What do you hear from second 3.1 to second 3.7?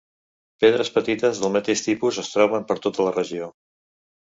la regió.